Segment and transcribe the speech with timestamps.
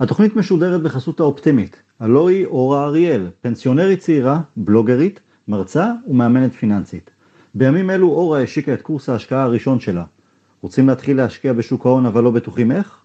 [0.00, 7.10] התוכנית משודרת בחסות האופטימית, היא אורה אריאל, פנסיונרית צעירה, בלוגרית, מרצה ומאמנת פיננסית.
[7.54, 10.04] בימים אלו אורה השיקה את קורס ההשקעה הראשון שלה.
[10.60, 12.98] רוצים להתחיל להשקיע בשוק ההון אבל לא בטוחים איך?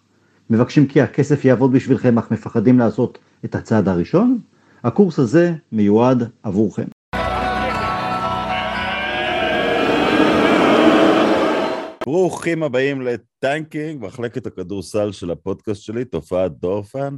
[0.49, 4.39] מבקשים כי הכסף יעבוד בשבילכם אך מפחדים לעשות את הצעד הראשון?
[4.83, 6.98] הקורס הזה מיועד עבורכם.
[12.11, 17.15] ברוכים הבאים ל tanking, מחלקת הכדורסל של הפודקאסט שלי, תופעת דורפן.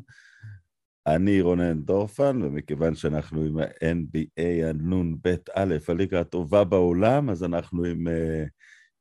[1.08, 8.50] אני רונן דורפן, ומכיוון שאנחנו עם ה-NBA ה-NBA, הליגה הטובה בעולם, אז אנחנו עם, אה,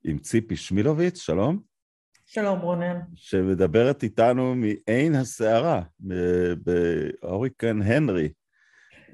[0.05, 1.61] עם ציפי שמילוביץ, שלום.
[2.27, 3.01] שלום רונן.
[3.15, 5.83] שמדברת איתנו מעין הסערה,
[7.21, 8.29] בהוריקן הנרי.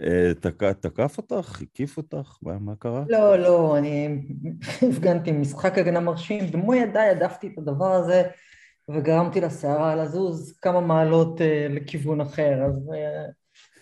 [0.01, 1.63] אה, תק, תקף אותך?
[1.63, 2.39] הקיף אותך?
[2.43, 3.05] מה, מה קרה?
[3.09, 4.23] לא, לא, אני
[4.91, 8.23] הפגנתי משחק הגנה מרשים, במו ידיי הדפתי את הדבר הזה
[8.91, 13.33] וגרמתי לסערה לזוז כמה מעלות uh, לכיוון אחר, אז uh,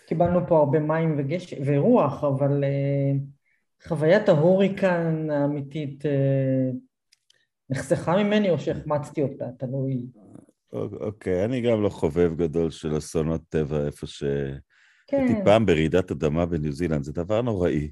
[0.06, 1.54] קיבלנו פה הרבה מים וגש...
[1.66, 6.76] ורוח, אבל uh, חוויית ההוריקן האמיתית uh,
[7.70, 10.02] נחסכה ממני או שהחמצתי אותה, תלוי.
[10.72, 14.24] אוקיי, אני גם לא חובב גדול של אסונות טבע איפה ש...
[15.06, 15.24] כן.
[15.28, 17.90] הייתי פעם ברעידת אדמה בניו זילנד, זה דבר נוראי.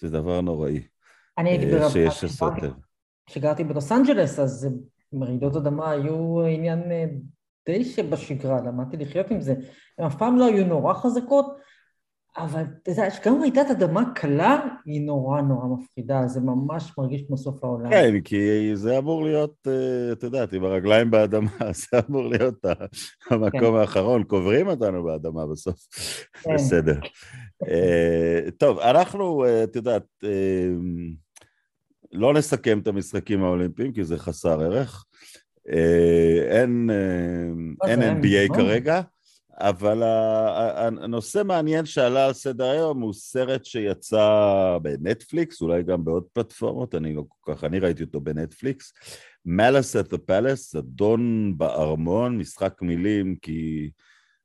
[0.00, 0.82] זה דבר נוראי.
[1.38, 2.74] אני הייתי ברעידת שיש אסון טבע.
[3.26, 4.68] כשגרתי בלוס אנג'לס, אז
[5.22, 7.04] רעידות אדמה היו עניין אה,
[7.66, 9.54] די שבשגרה, למדתי לחיות עם זה.
[9.98, 11.56] הן אף פעם לא היו נורא חזקות,
[12.36, 17.36] אבל אתה יודע, גם רעידת אדמה קלה היא נורא נורא מפחידה, זה ממש מרגיש כמו
[17.36, 17.90] סוף העולם.
[17.90, 21.50] כן, כי זה אמור להיות, אה, את יודעת, עם הרגליים באדמה,
[21.80, 22.64] זה אמור להיות
[23.30, 23.74] המקום כן.
[23.74, 25.76] האחרון, קוברים אותנו באדמה בסוף.
[26.42, 26.54] כן.
[26.54, 26.98] בסדר.
[27.68, 30.06] אה, טוב, אנחנו, אה, את יודעת,
[32.12, 35.04] לא נסכם את המשחקים האולימפיים, כי זה חסר ערך.
[36.50, 36.90] אין,
[37.86, 39.00] אין NBA כרגע.
[39.60, 40.02] אבל
[41.00, 47.14] הנושא מעניין שעלה על סדר היום הוא סרט שיצא בנטפליקס, אולי גם בעוד פלטפורמות, אני
[47.14, 48.92] לא כל כך, אני ראיתי אותו בנטפליקס.
[49.48, 53.90] Malice at the Palace, אדון בארמון, משחק מילים, כי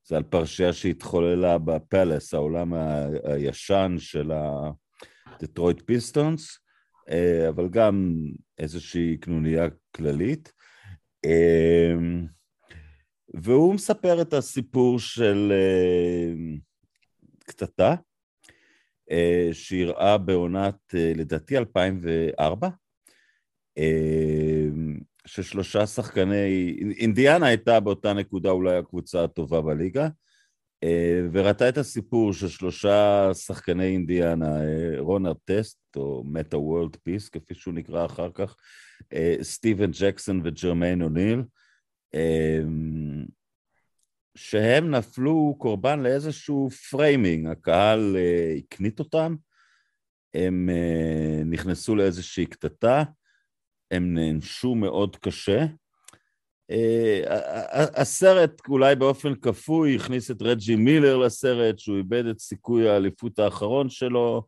[0.03, 2.73] זה על פרשייה שהתחוללה בפלס, העולם
[3.23, 6.59] הישן של הדטרויט פיסטונס,
[7.09, 8.15] אה, אבל גם
[8.57, 10.51] איזושהי קנוניה כללית.
[13.33, 16.59] אה, והוא מספר את הסיפור של uh,
[17.45, 17.95] קטטה,
[19.51, 22.69] שאירעה בעונת, uh, לדעתי, 2004,
[23.79, 23.83] אה,
[25.27, 30.07] ששלושה שחקני, אינדיאנה הייתה באותה נקודה אולי הקבוצה הטובה בליגה,
[31.31, 34.57] וראתה את הסיפור של שלושה שחקני אינדיאנה,
[34.97, 38.55] רון ארטסט, או מטה וורלד פיס, כפי שהוא נקרא אחר כך,
[39.41, 41.41] סטיבן ג'קסון וג'רמיין אוניל,
[44.35, 49.35] שהם נפלו קורבן לאיזשהו framing, הקהל אה, הקניט אותם,
[50.33, 53.03] הם אה, נכנסו לאיזושהי קטטה,
[53.91, 55.65] הם נענשו מאוד קשה.
[56.71, 57.21] אה,
[57.95, 63.89] הסרט אולי באופן כפוי הכניס את רג'י מילר לסרט, שהוא איבד את סיכוי האליפות האחרון
[63.89, 64.43] שלו.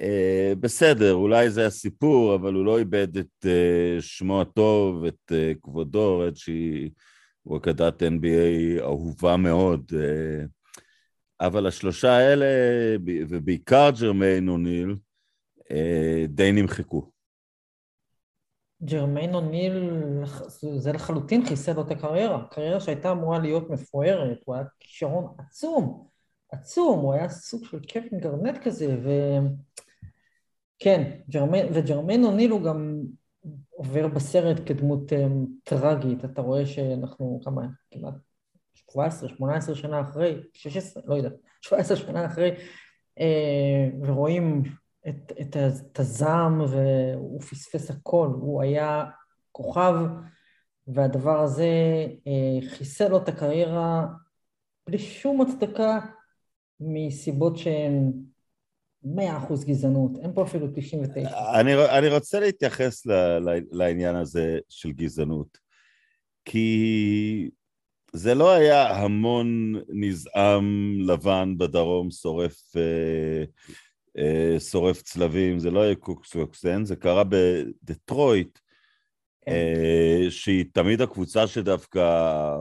[0.00, 5.60] Uh, בסדר, אולי זה הסיפור, אבל הוא לא איבד את uh, שמו הטוב, את uh,
[5.62, 6.90] כבודו, רג'י
[7.42, 9.92] הוא אגדת NBA אהובה מאוד.
[9.92, 10.48] Uh,
[11.40, 12.46] אבל השלושה האלה,
[13.04, 14.94] ובעיקר ג'רמיין אוניל,
[15.58, 17.10] אה, די נמחקו.
[18.84, 19.90] ג'רמיין אוניל,
[20.76, 22.44] זה לחלוטין חיסל לו את הקריירה.
[22.50, 26.08] קריירה שהייתה אמורה להיות מפוארת, הוא היה כישרון עצום,
[26.52, 29.10] עצום, הוא היה סוג של קווין גרנט כזה, ו...
[30.80, 33.02] כן, ג'רמיין, וג'רמיין אוניל הוא גם
[33.70, 38.14] עובר בסרט כדמות אמ, טרגית, אתה רואה שאנחנו כמה, כמעט
[38.74, 41.30] 17, 18 שנה אחרי, 16, לא יודע,
[41.60, 42.54] 17 שנה אחרי,
[43.18, 44.62] uh, ורואים
[45.08, 49.04] את, את, את הזעם והוא פספס הכל, הוא היה
[49.52, 49.94] כוכב
[50.86, 51.68] והדבר הזה
[52.06, 54.06] uh, חיסל לו את הקריירה
[54.86, 55.98] בלי שום הצדקה
[56.80, 58.12] מסיבות שהן
[59.04, 61.30] מאה אחוז גזענות, אין פה אפילו 99.
[61.60, 65.58] אני, אני רוצה להתייחס ל, ל, לעניין הזה של גזענות,
[66.44, 67.50] כי
[68.12, 73.44] זה לא היה המון נזעם לבן בדרום שורף, אה,
[74.18, 78.58] אה, שורף צלבים, זה לא היה קוקסוקסן, זה קרה בדטרויט,
[79.40, 79.50] כן.
[79.50, 82.56] אה, שהיא תמיד הקבוצה שדווקא...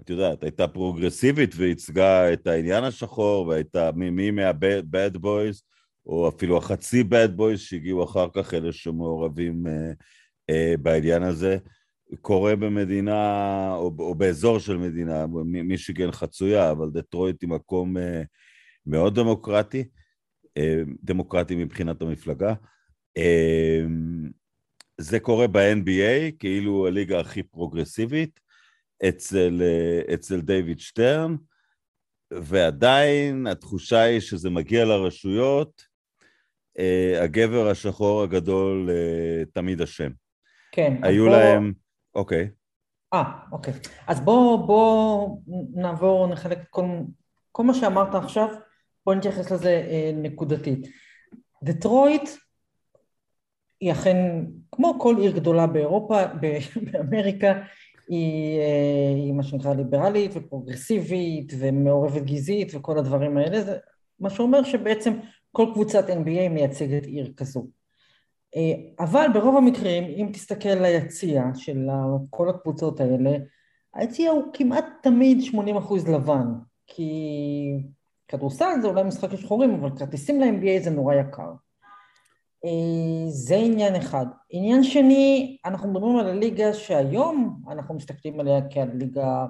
[0.00, 5.62] את יודעת, הייתה פרוגרסיבית וייצגה את העניין השחור, והייתה מי מהבד בויז,
[6.06, 9.92] או אפילו החצי בד בויז שהגיעו אחר כך, אלה שמעורבים אה,
[10.50, 11.58] אה, בעניין הזה.
[12.20, 13.20] קורה במדינה,
[13.74, 18.22] או, או באזור של מדינה, מישיגן חצויה, אבל דטרויט היא מקום אה,
[18.86, 19.84] מאוד דמוקרטי,
[20.56, 22.54] אה, דמוקרטי מבחינת המפלגה.
[23.16, 23.84] אה,
[25.00, 28.40] זה קורה ב-NBA, כאילו הליגה הכי פרוגרסיבית,
[29.08, 29.62] אצל,
[30.14, 31.36] אצל דיוויד שטרן,
[32.30, 35.82] ועדיין התחושה היא שזה מגיע לרשויות,
[37.20, 38.90] הגבר השחור הגדול
[39.52, 40.10] תמיד אשם.
[40.72, 40.96] כן.
[41.02, 41.36] היו בוא...
[41.36, 41.72] להם...
[42.14, 42.48] אוקיי.
[43.14, 43.72] אה, אוקיי.
[44.06, 45.28] אז בואו בוא
[45.74, 46.84] נעבור, נחלק כל,
[47.52, 48.48] כל מה שאמרת עכשיו,
[49.06, 50.86] בואו נתייחס לזה אה, נקודתית.
[51.62, 52.30] דטרויט
[53.80, 54.16] היא אכן,
[54.72, 56.22] כמו כל עיר גדולה באירופה,
[56.92, 57.52] באמריקה,
[58.08, 63.76] היא, אה, היא מה שנקרא ליברלית ופרוגרסיבית ומעורבת גזעית וכל הדברים האלה, זה
[64.20, 65.12] מה שאומר שבעצם
[65.52, 67.66] כל קבוצת NBA מייצגת עיר כזו.
[68.56, 71.88] אה, אבל ברוב המקרים, אם תסתכל על היציע של
[72.30, 73.36] כל הקבוצות האלה,
[73.94, 76.46] היציע הוא כמעט תמיד 80% לבן,
[76.86, 77.12] כי
[78.28, 81.52] כדורסל זה אולי משחק לשחורים, אבל כרטיסים ל-NBA זה נורא יקר.
[82.66, 84.26] אה, זה עניין אחד.
[84.50, 89.46] עניין שני, אנחנו מדברים על הליגה שהיום אנחנו מסתכלים עליה כעל ליגה,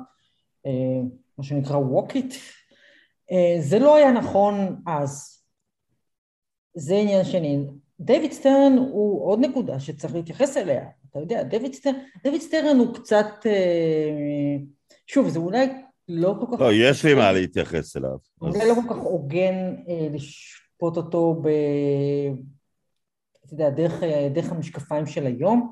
[0.67, 1.01] אה,
[1.39, 2.35] מה שנקרא woke ית.
[3.61, 5.43] זה לא היה נכון אז.
[6.75, 7.67] זה עניין שני.
[8.01, 10.85] דייוויד סטרן הוא עוד נקודה שצריך להתייחס אליה.
[11.11, 14.57] אתה יודע, דייוויד סטרן, דייוויד סטרן הוא קצת, אה,
[15.07, 15.67] שוב, זה אולי
[16.09, 16.61] לא כל כך...
[16.61, 18.17] לא, יש לי מה להתייחס אליו.
[18.41, 18.69] אולי אז...
[18.69, 19.55] לא כל כך הוגן
[19.89, 21.49] אה, לשפוט אותו ב...
[23.47, 25.71] אתה יודע, דרך, אה, דרך המשקפיים של היום,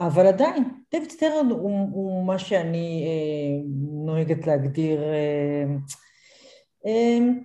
[0.00, 3.70] אבל עדיין, דייוויד סטרן הוא, הוא מה שאני אה,
[4.06, 5.02] נוהגת להגדיר...
[5.02, 5.64] אה,
[6.86, 7.40] אמ,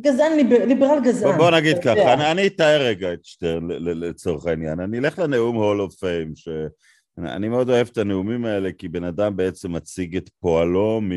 [0.00, 0.32] גזען,
[0.68, 1.38] ליברל גזען.
[1.38, 4.80] בוא נגיד ככה, אני, אני אתאר רגע את שטרן לצורך העניין.
[4.80, 9.36] אני אלך לנאום Hall of Fame, שאני מאוד אוהב את הנאומים האלה, כי בן אדם
[9.36, 11.10] בעצם מציג את פועלו מ,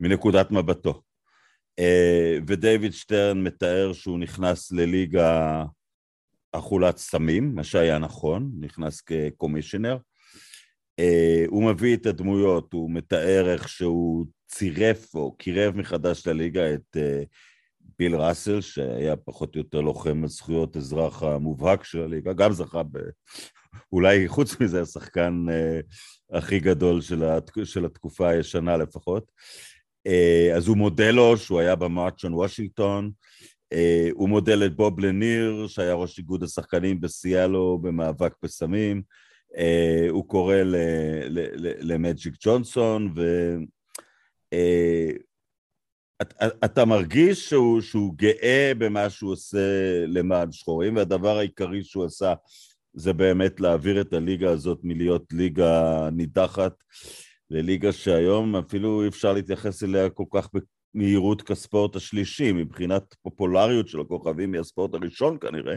[0.00, 1.02] מנקודת מבטו.
[1.78, 5.64] אה, ודייוויד שטרן מתאר שהוא נכנס לליגה
[6.52, 9.96] אכולת סמים, מה שהיה נכון, נכנס כקומישיונר.
[10.98, 16.96] אה, הוא מביא את הדמויות, הוא מתאר איך שהוא צירף או קירב מחדש לליגה את
[16.96, 17.26] uh,
[17.98, 22.98] ביל ראסל, שהיה פחות או יותר לוחם זכויות אזרח המובהק של הליגה, גם זכה ב...
[23.92, 27.50] אולי חוץ מזה השחקן uh, הכי גדול של, הת...
[27.64, 29.30] של התקופה הישנה לפחות.
[30.56, 33.10] אז הוא מודה לו שהוא היה במארצ'ון וושינגטון,
[34.12, 39.02] הוא מודל את בוב לניר, שהיה ראש איגוד השחקנים בסיאלו במאבק בסמים,
[39.52, 40.56] uh, הוא קורא
[41.80, 43.54] למג'יק ג'ונסון, ו...
[44.52, 45.10] אה,
[46.84, 49.58] מרגיש שהוא, שהוא גאה במה שהוא עושה
[50.06, 52.34] למען שחורים, והדבר העיקרי שהוא עשה
[52.94, 56.84] זה באמת להעביר את הליגה הזאת מלהיות ליגה נידחת
[57.50, 60.48] לליגה שהיום אפילו אי אפשר להתייחס אליה כל כך
[60.94, 65.76] במהירות כספורט השלישי, מבחינת פופולריות של הכוכבים מהספורט הראשון כנראה,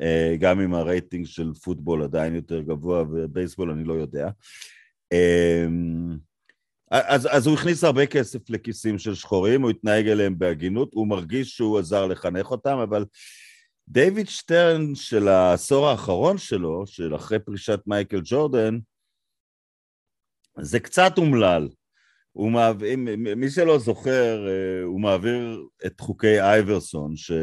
[0.00, 4.28] אה, גם אם הרייטינג של פוטבול עדיין יותר גבוה ובייסבול אני לא יודע.
[5.12, 5.66] אה,
[6.90, 11.56] אז, אז הוא הכניס הרבה כסף לכיסים של שחורים, הוא התנהג אליהם בהגינות, הוא מרגיש
[11.56, 13.04] שהוא עזר לחנך אותם, אבל
[13.88, 18.78] דיוויד שטרן של העשור האחרון שלו, של אחרי פרישת מייקל ג'ורדן,
[20.60, 21.68] זה קצת אומלל.
[22.32, 22.96] הוא מעביר,
[23.36, 27.42] מי שלא זוכר, אה, הוא מעביר את חוקי אייברסון, שעל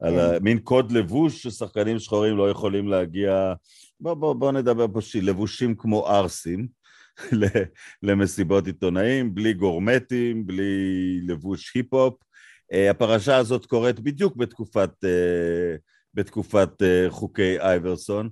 [0.00, 0.38] כן.
[0.42, 3.52] מין קוד לבוש ששחקנים שחורים לא יכולים להגיע,
[4.00, 6.80] בוא, בוא, בוא נדבר פה לבושים כמו ערסים.
[8.02, 12.14] למסיבות עיתונאים, בלי גורמטים, בלי לבוש היפ-הופ.
[12.72, 15.76] אה, הפרשה הזאת קורית בדיוק בתקופת, אה,
[16.14, 16.70] בתקופת
[17.08, 18.28] חוקי אייברסון.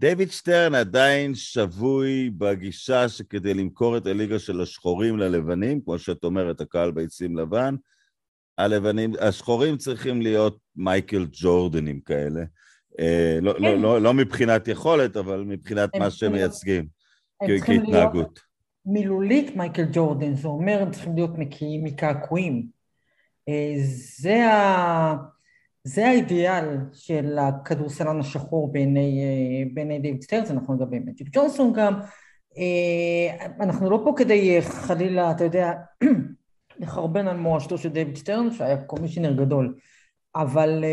[0.00, 6.60] דיוויד שטרן עדיין שבוי בגישה שכדי למכור את הליגה של השחורים ללבנים, כמו שאת אומרת,
[6.60, 7.74] הקהל ביצים לבן,
[8.58, 12.40] הלבנים, השחורים צריכים להיות מייקל ג'ורדנים כאלה.
[13.42, 13.80] לא, לא, כן.
[13.80, 16.86] לא, לא מבחינת יכולת, אבל מבחינת מה שהם מייצגים.
[17.46, 18.40] כהתנהגות.
[18.86, 22.66] מילולית מייקל ג'ורדן, זה אומר הם צריכים להיות נקיים מקעקועים.
[23.48, 23.74] אה,
[24.18, 25.16] זה, ה...
[25.84, 31.72] זה האידיאל של הכדורסלן השחור בעיני, אה, בעיני דיוויד סטרן, זה נכון לגבי מג'יק ג'ונסון
[31.72, 32.00] גם.
[32.58, 35.72] אה, אנחנו לא פה כדי חלילה, אתה יודע,
[36.80, 39.74] לחרבן על מורשתו של דיוויד סטרן, שהיה commissioner גדול,
[40.34, 40.84] אבל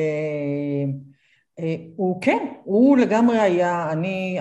[1.95, 4.39] הוא כן, הוא לגמרי היה, אני,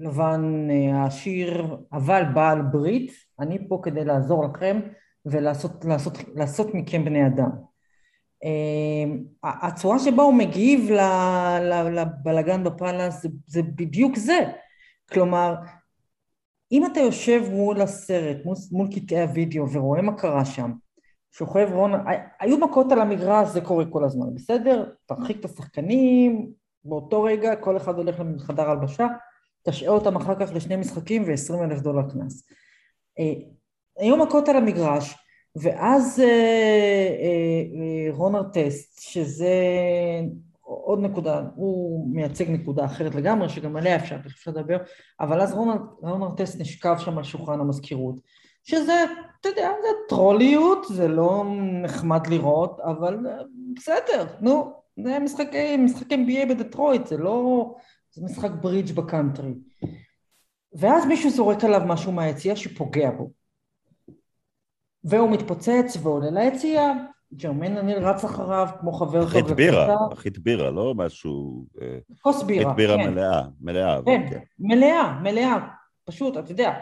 [0.00, 4.80] לבן העשיר, אה, אבל בעל ברית, אני פה כדי לעזור לכם
[5.26, 7.69] ולעשות לעשות, לעשות מכם בני אדם.
[8.44, 10.90] אה, הצורה שבה הוא מגיב
[11.92, 14.38] לבלגן בפאלאס זה, זה בדיוק זה.
[15.12, 15.54] כלומר,
[16.72, 20.72] אם אתה יושב מול הסרט, מול, מול קטעי הוידאו ורואה מה קרה שם,
[21.32, 21.92] שוכב רון,
[22.40, 24.90] היו מכות על המגרש, זה קורה כל הזמן, בסדר?
[25.06, 26.52] תרחיק את השחקנים,
[26.84, 29.06] באותו רגע כל אחד הולך לחדר הלבשה,
[29.62, 32.48] תשעה אותם אחר כך לשני משחקים ו-20 אלף דולר קנס.
[33.18, 33.32] אה,
[33.98, 35.14] היו מכות על המגרש,
[35.56, 36.26] ואז אה,
[37.22, 39.54] אה, רונר טסט, שזה
[40.60, 44.76] עוד נקודה, הוא מייצג נקודה אחרת לגמרי, שגם עליה אפשר, אפשר לדבר,
[45.20, 48.20] אבל אז רונר, רונר טסט נשכב שם על שולחן המזכירות,
[48.64, 49.04] שזה,
[49.40, 51.44] אתה יודע, זה טרוליות, זה לא
[51.82, 53.18] נחמד לראות, אבל
[53.76, 54.72] בסדר, נו,
[55.04, 57.74] זה משחקי, משחקי NBA בדטרויט, זה לא,
[58.12, 59.54] זה משחק ברידג' בקאנטרי.
[60.72, 63.39] ואז מישהו זורק עליו משהו מהיציע שפוגע בו.
[65.04, 66.92] והוא מתפוצץ ועולה ליציע,
[67.34, 71.66] ג'רמן אניל רץ אחריו כמו חבר טוב אחית בירה, אחית בירה, לא משהו...
[71.82, 73.10] אה, כוס בירה, אחית בירה כן.
[73.10, 74.00] מלאה, מלאה.
[74.04, 75.68] כן, כן, מלאה, מלאה,
[76.04, 76.78] פשוט, אתה יודע.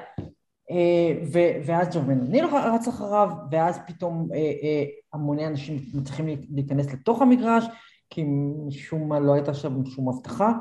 [0.71, 1.23] אה,
[1.65, 7.65] ואז ג'רמן אניל רץ אחריו, ואז פתאום אה, המוני אנשים מצליחים להיכנס לתוך המגרש,
[8.11, 8.25] כי
[8.67, 10.53] משום מה לא הייתה שם שום הבטחה,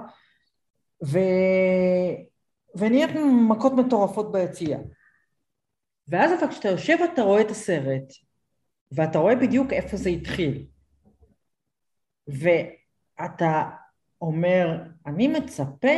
[1.05, 1.19] ו...
[2.75, 3.09] ונהיית
[3.49, 4.77] מכות מטורפות ביציע.
[6.07, 8.13] ואז אתה, כשאתה יושב אתה רואה את הסרט,
[8.91, 10.65] ואתה רואה בדיוק איפה זה התחיל.
[12.27, 13.69] ואתה
[14.21, 15.97] אומר, אני מצפה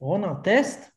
[0.00, 0.90] שרון ארטסט,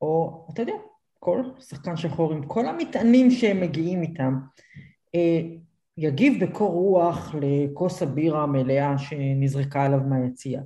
[0.00, 0.72] או אתה יודע,
[1.18, 4.34] כל שחקן שחור עם כל המטענים שהם מגיעים איתם,
[5.14, 5.40] אה,
[5.96, 10.60] יגיב בקור רוח לכוס הבירה המלאה שנזרקה עליו מהיציע.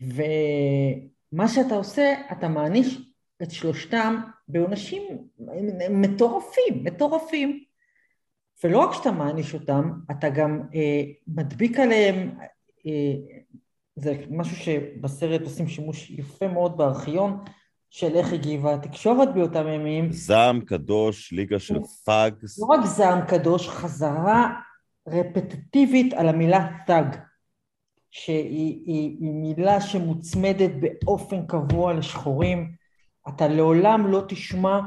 [0.00, 2.98] ומה שאתה עושה, אתה מעניש
[3.42, 4.16] את שלושתם
[4.48, 5.02] בעונשים
[5.90, 7.64] מטורפים, מטורפים.
[8.64, 12.38] ולא רק שאתה מעניש אותם, אתה גם אה, מדביק עליהם,
[12.86, 13.14] אה,
[13.96, 17.44] זה משהו שבסרט עושים שימוש יפה מאוד בארכיון,
[17.90, 20.12] של איך הגיבה התקשורת באותם ימים.
[20.12, 22.58] זעם קדוש, ליגה של פאגס.
[22.58, 24.60] לא רק זעם קדוש, חזרה
[25.08, 27.16] רפטטיבית על המילה תאג,
[28.10, 32.85] שהיא היא, היא מילה שמוצמדת באופן קבוע לשחורים.
[33.28, 34.80] אתה לעולם לא תשמע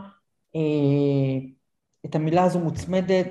[0.55, 0.62] אה,
[2.05, 3.27] את המילה הזו מוצמדת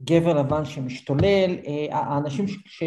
[0.00, 1.56] לגבר לבן שמשתולל.
[1.66, 2.82] אה, האנשים ש, ש,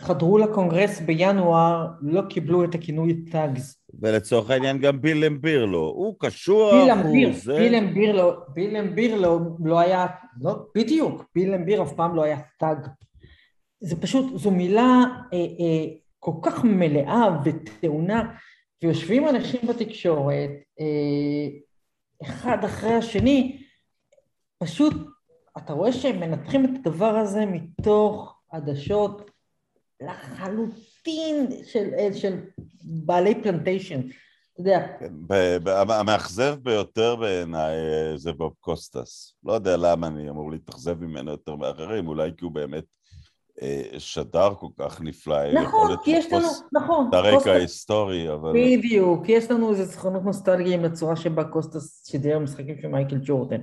[0.00, 3.84] שחדרו לקונגרס בינואר לא קיבלו את הכינוי טאגס.
[4.00, 7.58] ולצורך העניין גם בילם בירלו, הוא קשוח, הוא זה...
[7.58, 10.06] בילם בירלו, בילם בירלו לא היה,
[10.40, 12.78] לא, בדיוק, בילם ביר אף פעם לא היה טאג.
[13.80, 15.84] זה פשוט, זו מילה אה, אה,
[16.18, 18.22] כל כך מלאה וטעונה,
[18.84, 20.50] ויושבים אנשים בתקשורת,
[20.80, 21.46] אה,
[22.22, 23.62] אחד אחרי השני,
[24.58, 24.94] פשוט,
[25.58, 29.30] אתה רואה שהם מנתחים את הדבר הזה מתוך עדשות
[30.00, 32.40] לחלוטין של, של
[32.82, 34.00] בעלי plantation.
[34.00, 34.86] אתה יודע.
[36.00, 39.34] המאכזב ביותר בעיניי אה, זה בוב קוסטס.
[39.44, 43.03] לא יודע למה אני אמור להתאכזב ממנו יותר מאחרים, אולי כי הוא באמת אה,
[43.98, 45.52] שדר כל כך נפלא.
[45.52, 47.08] נכון, כי יש לנו, נכון.
[47.08, 48.52] את הרקע ההיסטורי, אבל...
[48.54, 53.60] בדיוק, יש לנו איזה זכרונות נוסטלגיים לצורה שבה קוסטס שידר משחקים של מייקל ג'ורדן.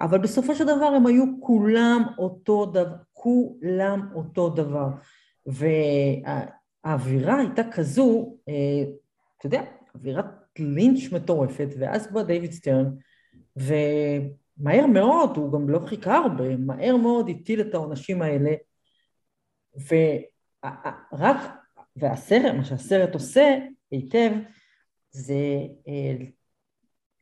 [0.00, 4.88] אבל בסופו של דבר הם היו כולם אותו דבר, כולם אותו דבר.
[5.46, 8.84] והאווירה הייתה כזו, אה,
[9.38, 9.62] אתה יודע,
[9.94, 10.24] אווירת
[10.58, 12.90] לינץ' מטורפת, ואז בא דיוויד סטרן,
[13.56, 18.50] ומהר מאוד, הוא גם לא חיכה הרבה, מהר מאוד הטיל את העונשים האלה
[19.88, 21.36] ורק,
[21.96, 23.58] והסרט, מה שהסרט עושה
[23.90, 24.30] היטב,
[25.10, 25.34] זה
[25.88, 26.16] אה,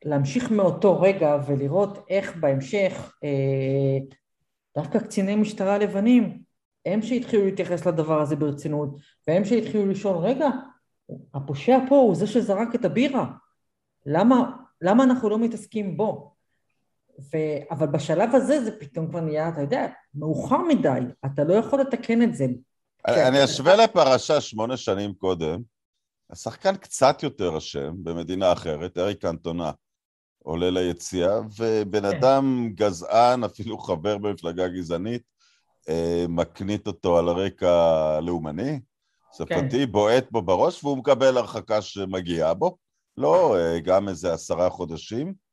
[0.05, 3.97] להמשיך מאותו רגע ולראות איך בהמשך אה,
[4.77, 6.43] דווקא קציני משטרה לבנים
[6.85, 8.89] הם שהתחילו להתייחס לדבר הזה ברצינות
[9.27, 10.49] והם שהתחילו לשאול רגע
[11.33, 13.31] הפושע פה הוא זה שזרק את הבירה
[14.05, 16.34] למה, למה אנחנו לא מתעסקים בו
[17.19, 17.37] ו...
[17.71, 22.21] אבל בשלב הזה זה פתאום כבר נהיה, אתה יודע, מאוחר מדי, אתה לא יכול לתקן
[22.21, 22.45] את זה.
[23.07, 25.61] אני אשווה לפרשה שמונה שנים קודם,
[26.29, 29.71] השחקן קצת יותר אשם במדינה אחרת, אריק אנטונה
[30.43, 32.17] עולה ליציאה, ובן כן.
[32.17, 35.21] אדם גזען, אפילו חבר במפלגה גזענית,
[35.89, 38.79] אה, מקנית אותו על רקע לאומני,
[39.37, 39.91] שפתי, כן.
[39.91, 42.77] בועט בו בראש, והוא מקבל הרחקה שמגיעה בו.
[43.17, 45.44] לא, אה, גם איזה עשרה חודשים.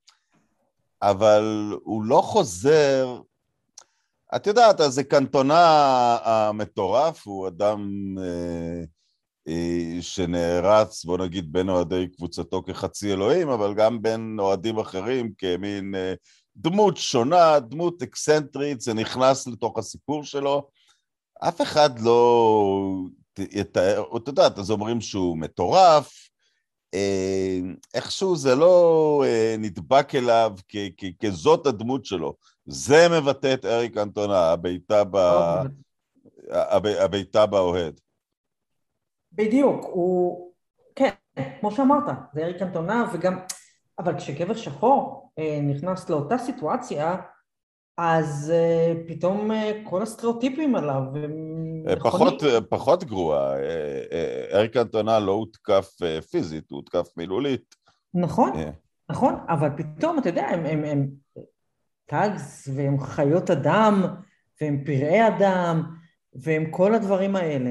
[1.02, 3.20] אבל הוא לא חוזר...
[4.36, 8.84] את יודעת, אז זה קנטונה המטורף, הוא אדם אה,
[9.48, 15.94] אה, שנערץ, בוא נגיד, בין אוהדי קבוצתו כחצי אלוהים, אבל גם בין אוהדים אחרים כמין
[15.94, 16.14] אה,
[16.56, 20.68] דמות שונה, דמות אקסנטרית, זה נכנס לתוך הסיפור שלו.
[21.48, 22.78] אף אחד לא
[23.38, 26.28] יתאר, אתה יודע, אז אומרים שהוא מטורף,
[27.94, 30.52] איכשהו זה לא אה, נדבק אליו
[31.20, 32.34] כזאת הדמות שלו.
[32.66, 35.16] זה מבטא את אריק אנטונה, הבעיטה, ב...
[37.00, 38.00] הבעיטה באוהד.
[39.32, 40.52] בדיוק, הוא...
[40.94, 41.10] כן,
[41.60, 43.38] כמו שאמרת, זה אריק אנטונה, וגם...
[43.98, 47.16] אבל כשגבר שחור אה, נכנס לאותה סיטואציה,
[47.96, 49.50] אז uh, פתאום
[49.84, 51.51] כל הסטריאוטיפים עליו הם
[52.02, 53.54] פחות, פחות גרוע.
[54.52, 55.90] אריק אנטונה לא הותקף
[56.30, 57.74] פיזית, הוא הותקף מילולית.
[58.14, 58.52] נכון.
[59.10, 61.08] נכון, אבל פתאום, אתה יודע, הם, הם, הם
[62.06, 64.02] טאגס והם חיות אדם
[64.60, 65.82] והם פראי אדם
[66.34, 67.70] והם כל הדברים האלה.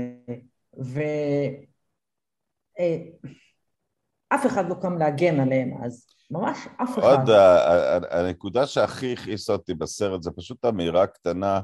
[4.34, 6.08] ואף אחד לא קם להגן עליהם אז.
[6.32, 7.01] ממש אף אחד.
[7.01, 7.30] עוד
[8.12, 11.62] הנקודה שהכי הכעיסה אותי בסרט זה פשוט אמירה קטנה אה,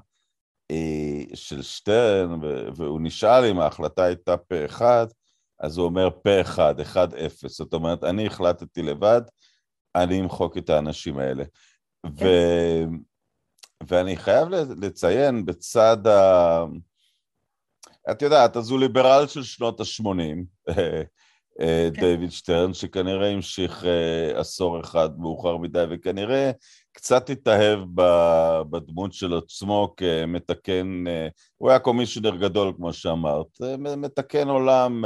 [1.33, 2.39] של שטרן,
[2.75, 5.07] והוא נשאל אם ההחלטה הייתה פה אחד,
[5.59, 7.57] אז הוא אומר פה אחד, אחד אפס.
[7.57, 9.21] זאת אומרת, אני החלטתי לבד,
[9.95, 11.43] אני אמחוק את האנשים האלה.
[12.05, 12.25] ו...
[13.87, 14.47] ואני חייב
[14.81, 16.63] לציין בצד ה...
[18.11, 21.01] את יודעת, אז הוא ליברל של שנות ה-80, אה,
[21.59, 22.01] כן.
[22.01, 26.51] דיוויד שטרן, שכנראה המשיך אה, עשור אחד מאוחר מדי, וכנראה
[26.91, 27.79] קצת התאהב
[28.69, 33.61] בדמות של עצמו כמתקן, אה, הוא היה קומישיונר גדול, כמו שאמרת,
[33.97, 35.03] מתקן עולם,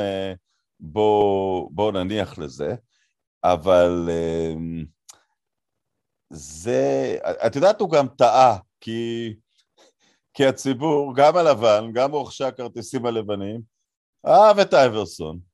[0.80, 2.76] בואו בוא נניח לזה,
[3.44, 4.10] אבל
[6.30, 9.34] זה, את יודעת, הוא גם טעה, כי,
[10.34, 13.62] כי הציבור, גם הלבן, גם רוכשי הכרטיסים הלבנים,
[14.26, 15.51] אהב את אייברסון.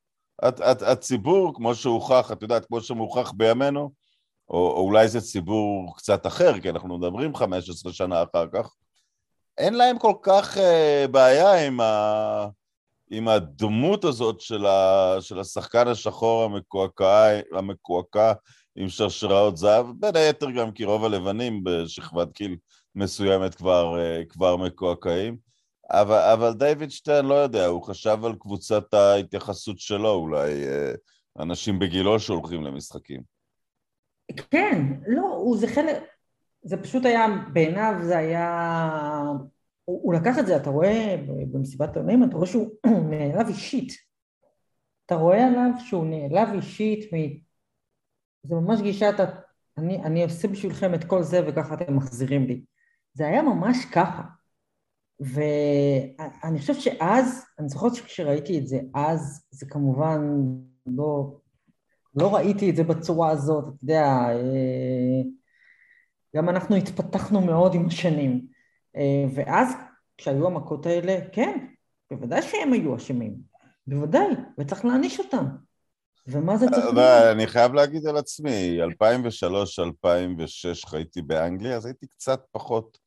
[0.64, 3.92] הציבור, כמו שהוכח, את יודעת, כמו שמוכח בימינו,
[4.50, 8.74] או, או אולי זה ציבור קצת אחר, כי אנחנו מדברים 15 שנה אחר כך,
[9.58, 12.48] אין להם כל כך uh, בעיה עם, ה,
[13.12, 18.34] עם הדמות הזאת של, ה, של השחקן השחור המקועקע, המקועקע
[18.76, 22.58] עם שרשראות זהב, בין היתר גם כי רוב הלבנים בשכבת גיל
[22.96, 25.47] מסוימת כבר, uh, כבר מקועקעים.
[25.92, 30.94] אבל, אבל דיוויד שטרן לא יודע, הוא חשב על קבוצת ההתייחסות שלו, אולי אה,
[31.40, 33.22] אנשים בגילו שהולכים למשחקים.
[34.52, 36.04] כן, לא, הוא זה חלק,
[36.64, 38.50] זה פשוט היה, בעיניו זה היה,
[39.86, 41.16] הוא, הוא לקח את זה, אתה רואה
[41.52, 42.70] במסיבת העונים, אתה רואה שהוא
[43.10, 43.94] נעלב אישית.
[45.06, 47.18] אתה רואה עליו שהוא נעלב אישית, מ...
[48.44, 49.14] זה ממש גישת,
[49.78, 52.62] אני, אני עושה בשבילכם את כל זה וככה אתם מחזירים לי.
[53.14, 54.22] זה היה ממש ככה.
[55.20, 60.22] ואני חושבת שאז, אני זוכרת שכשראיתי את זה אז, זה כמובן
[60.86, 61.38] לא,
[62.16, 65.22] לא ראיתי את זה בצורה הזאת, אתה יודע, אה,
[66.36, 68.48] גם אנחנו התפתחנו מאוד עם השנים.
[68.96, 69.74] אה, ואז,
[70.18, 71.68] כשהיו המכות האלה, כן,
[72.12, 73.36] בוודאי שהם היו אשמים,
[73.88, 74.28] בוודאי,
[74.60, 75.46] וצריך להעניש אותם.
[76.28, 76.98] ומה זה צריך להיות?
[77.32, 78.88] אני חייב להגיד על עצמי, 2003-2006
[80.90, 82.98] חייתי באנגליה, אז הייתי קצת פחות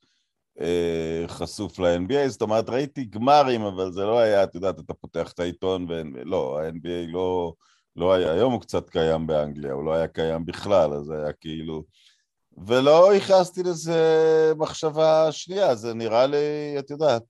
[1.27, 5.41] חשוף ל-NBA, זאת אומרת, ראיתי גמרים, אבל זה לא היה, את יודעת, אתה פותח את
[5.41, 7.53] העיתון, ולא, ה-NBA לא,
[7.97, 11.85] לא היה, היום הוא קצת קיים באנגליה, הוא לא היה קיים בכלל, אז היה כאילו...
[12.67, 17.23] ולא ייחסתי לזה מחשבה שנייה, זה נראה לי, את יודעת,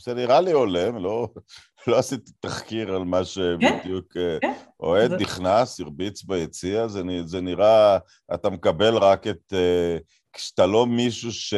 [0.00, 1.28] זה נראה לי הולם, לא,
[1.86, 4.52] לא עשיתי תחקיר על מה שבדיוק כן, כן.
[4.80, 7.98] אוהד נכנס, הרביץ ביציע, זה, זה נראה,
[8.34, 9.52] אתה מקבל רק את...
[10.32, 11.54] כשאתה לא מישהו ש...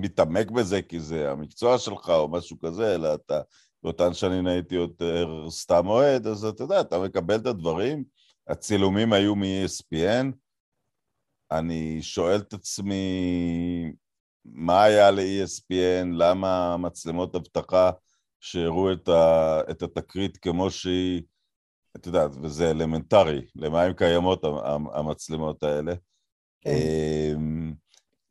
[0.00, 3.40] מתעמק בזה כי זה המקצוע שלך או משהו כזה, אלא אתה
[3.82, 8.04] באותן שנים הייתי יותר סתם אוהד, אז אתה יודע, אתה מקבל את הדברים.
[8.48, 10.26] הצילומים היו מ-ESPN.
[11.50, 13.92] אני שואל את עצמי,
[14.44, 17.90] מה היה ל-ESPN, למה מצלמות אבטחה
[18.40, 21.22] שהראו את, ה, את התקרית כמו שהיא,
[21.96, 24.44] את יודעת, וזה אלמנטרי, למה הן קיימות
[24.94, 25.94] המצלמות האלה.
[26.60, 26.70] כן.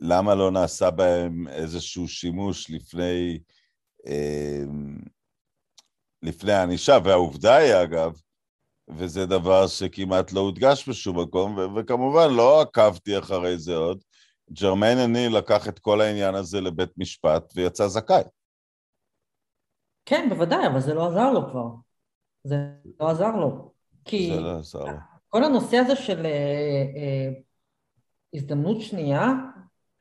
[0.02, 3.40] אמ, למה לא נעשה בהם איזשהו שימוש לפני,
[4.08, 4.64] אה,
[6.24, 8.22] לפני הענישה, והעובדה היא אגב,
[8.90, 14.04] וזה דבר שכמעט לא הודגש בשום מקום, ו- וכמובן לא עקבתי אחרי זה עוד,
[14.52, 18.24] ג'רמיין אני לקח את כל העניין הזה לבית משפט ויצא זכאי.
[20.06, 21.68] כן, בוודאי, אבל זה לא עזר לו כבר.
[22.44, 22.56] זה
[23.00, 23.72] לא עזר לו.
[24.06, 24.98] כי זה לא עזר לו.
[25.30, 27.30] כל הנושא הזה של אה, אה,
[28.34, 29.28] הזדמנות שנייה,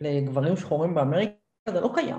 [0.00, 1.32] לגברים שחורים באמריקה
[1.68, 2.18] זה לא קיים.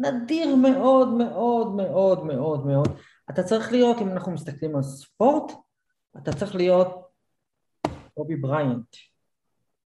[0.00, 2.88] נדיר מאוד מאוד מאוד מאוד מאוד.
[3.30, 5.52] אתה צריך להיות, אם אנחנו מסתכלים על ספורט,
[6.22, 7.08] אתה צריך להיות
[8.14, 8.96] קובי בריינט,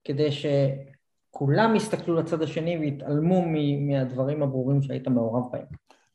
[0.04, 3.44] כדי שכולם יסתכלו לצד השני ויתעלמו
[3.80, 5.66] מהדברים הברורים שהיית מעורב בהם.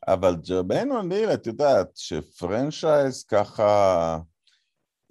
[0.08, 4.20] אבל ג'רמיין אוניל, את יודעת, ש franchise ככה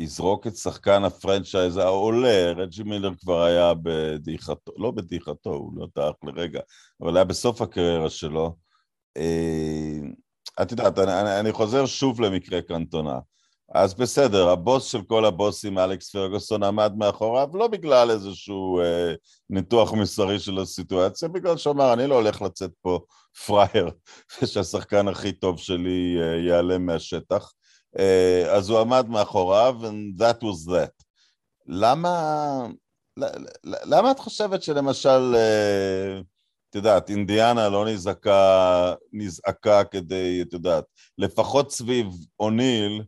[0.01, 5.87] יזרוק את שחקן ה franchise העולה, רג'י מילר כבר היה בדעיכתו, לא בדעיכתו, הוא לא
[5.95, 6.61] דעך לרגע,
[7.03, 8.57] אבל היה בסוף הקריירה שלו.
[9.17, 9.99] אה,
[10.63, 13.19] את יודעת, אני, אני חוזר שוב למקרה קנטונה.
[13.75, 19.15] אז בסדר, הבוס של כל הבוסים, אלכס פרגוסון, עמד מאחוריו, לא בגלל איזשהו אה,
[19.51, 23.01] ניתוח מסרי של הסיטואציה, בגלל שאמר, אני לא הולך לצאת פה
[23.47, 23.91] פראייר,
[24.43, 27.53] ושהשחקן הכי טוב שלי אה, ייעלם מהשטח.
[27.99, 31.05] אה, אז הוא עמד מאחוריו, and that was that.
[31.67, 32.67] למה,
[33.65, 36.21] למה את חושבת שלמשל, אה,
[36.71, 40.85] את יודעת, אינדיאנה לא נזעקה, נזעקה כדי, את יודעת,
[41.19, 42.07] לפחות סביב
[42.41, 43.03] אוניל,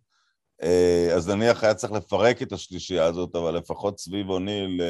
[0.63, 4.83] אה, אז נניח היה צריך לפרק את השלישייה הזאת, אבל לפחות סביב אוניל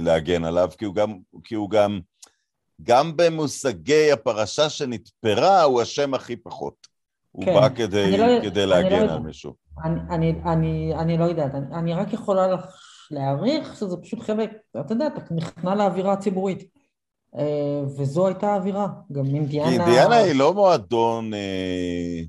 [0.00, 2.00] להגן עליו, כי הוא גם, כי הוא גם,
[2.82, 6.95] גם במושגי הפרשה שנתפרה, הוא השם הכי פחות.
[7.36, 7.54] הוא כן.
[7.54, 9.54] בא כדי, לא, כדי להגן לא, על מישהו.
[9.84, 12.56] אני, אני, אני, אני לא יודעת, אני, אני רק יכולה
[13.10, 16.62] להעריך שזה פשוט חלק, אתה יודע, אתה נכנע לאווירה הציבורית.
[17.36, 19.70] אה, וזו הייתה האווירה, גם אינדיאנה...
[19.70, 22.20] כי אינדיאנה היא לא מועדון אה,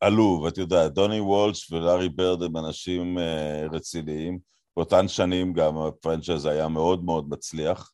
[0.00, 4.38] עלוב, את יודעת, דוני וולש ולארי ברד הם אנשים אה, רציניים.
[4.76, 7.92] באותן שנים גם הפרנצ'ייז היה מאוד מאוד מצליח.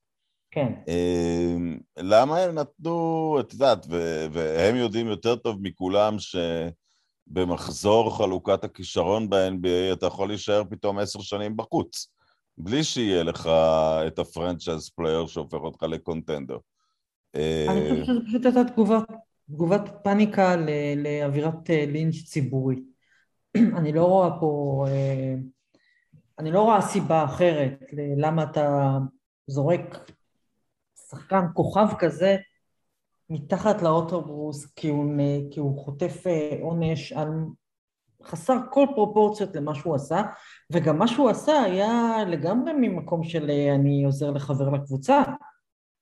[0.58, 0.72] כן.
[0.88, 3.86] אמ, למה הם נתנו, את יודעת,
[4.32, 6.16] והם יודעים יותר טוב מכולם
[7.28, 12.08] שבמחזור חלוקת הכישרון ב-NBA אתה יכול להישאר פתאום עשר שנים בחוץ,
[12.58, 13.46] בלי שיהיה לך
[14.06, 16.58] את ה franchise player שהופך אותך ל contender.
[17.34, 19.04] אני חושבת שזו פשוט הייתה תגובת,
[19.50, 20.56] תגובת פאניקה
[20.96, 22.82] לאווירת אה, לינץ' ציבורי.
[23.78, 25.34] אני לא רואה פה, אה,
[26.38, 27.78] אני לא רואה סיבה אחרת
[28.16, 28.98] למה אתה
[29.46, 30.10] זורק
[31.10, 32.36] שחקן כוכב כזה
[33.30, 35.14] מתחת לאוטובוס כי הוא,
[35.50, 37.28] כי הוא חוטף אה, עונש על
[38.24, 40.22] חסר כל פרופורציות למה שהוא עשה
[40.72, 45.22] וגם מה שהוא עשה היה לגמרי ממקום של אה, אני עוזר לחבר לקבוצה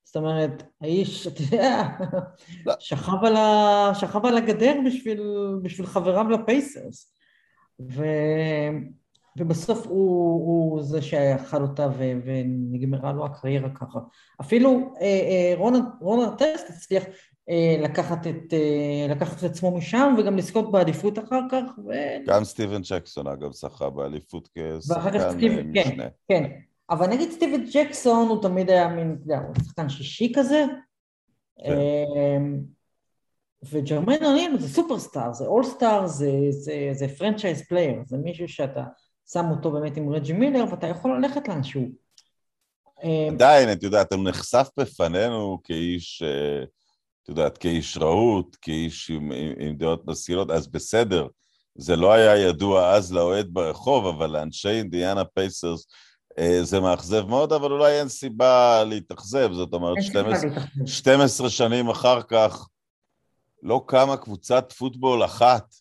[0.04, 1.82] זאת אומרת, האיש, אתה יודע,
[2.66, 2.74] לא.
[2.78, 3.90] שכב, על ה...
[3.94, 5.22] שכב על הגדר בשביל,
[5.62, 7.14] בשביל חבריו לפייסרס
[7.80, 8.04] ו...
[9.36, 13.98] ובסוף הוא, הוא זה שאכל אותה ו, ונגמרה לו הקריירה ככה.
[14.40, 17.04] אפילו אה, אה, רונר, רונר טסט הצליח
[17.48, 21.64] אה, לקחת, את, אה, לקחת את עצמו משם וגם לזכות באליפות אחר כך.
[21.86, 21.90] ו...
[22.26, 26.04] גם סטיבן ג'קסון אגב זכה באליפות כשחקן אה, כן, משנה.
[26.28, 26.50] כן,
[26.90, 30.64] אבל נגיד סטיבן ג'קסון הוא תמיד היה מין, אתה יודע, הוא שחקן שישי כזה.
[31.64, 31.70] כן.
[31.70, 32.38] אה,
[33.70, 38.82] וג'רמיין אוניל זה superstar, זה all-star, זה, זה, זה franchise player, זה מישהו שאתה
[39.32, 41.82] שם אותו באמת עם רג'י מילר, ואתה יכול ללכת לאנשהו.
[43.04, 46.62] אה, עדיין, את יודעת, הוא נחשף בפנינו כאיש, אה,
[47.22, 51.26] את יודעת, כאיש רהוט, כאיש עם, עם, עם דעות משכילות, אז בסדר,
[51.74, 55.86] זה לא היה ידוע אז לאוהד ברחוב, אבל לאנשי אינדיאנה פייסרס
[56.38, 60.50] אה, זה מאכזב מאוד, אבל אולי אין סיבה להתאכזב, זאת אומרת, 12,
[60.86, 62.68] 12 שנים אחר כך
[63.62, 65.74] לא קמה קבוצת פוטבול אחת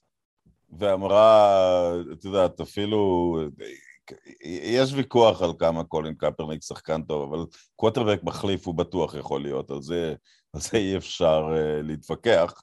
[0.80, 3.40] ואמרה, את יודעת, אפילו,
[4.44, 9.72] יש ויכוח על כמה קולין קפרניק שחקן טוב, אבל קווטרבק מחליף הוא בטוח יכול להיות,
[9.72, 10.16] על זה,
[10.54, 12.54] על זה אי אפשר uh, להתווכח.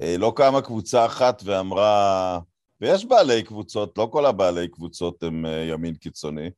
[0.00, 2.38] Uh, לא קמה קבוצה אחת ואמרה,
[2.80, 6.50] ויש בעלי קבוצות, לא כל הבעלי קבוצות הם uh, ימין קיצוני,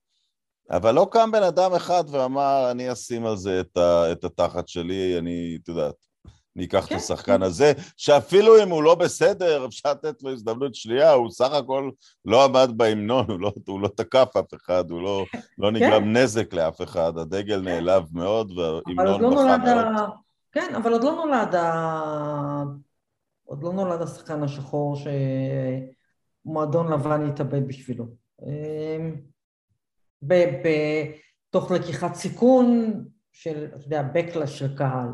[0.70, 4.68] אבל לא קם בן אדם אחד ואמר, אני אשים על זה את, ה, את התחת
[4.68, 5.94] שלי, אני, את יודעת,
[6.56, 6.94] אני אקח כן.
[6.94, 11.52] את השחקן הזה, שאפילו אם הוא לא בסדר, אפשר לתת לו הזדמנות שנייה, הוא סך
[11.52, 11.90] הכל
[12.24, 15.24] לא עמד בהמנון, הוא לא, הוא לא תקף אף אחד, הוא לא,
[15.58, 15.76] לא כן.
[15.76, 16.16] נגרם כן.
[16.16, 17.64] נזק לאף אחד, הדגל כן.
[17.64, 19.68] נעלב מאוד וההמנון לא בכה מאוד.
[19.68, 20.06] ה...
[20.52, 22.62] כן, אבל עוד לא נולד ה...
[23.44, 24.96] עוד לא נולד השחקן השחור
[26.44, 28.06] שמועדון לבן יתאבד בשבילו.
[28.42, 29.16] אמ,
[30.22, 32.94] בתוך לקיחת סיכון
[33.32, 35.08] של, אתה יודע, backlash של קהל.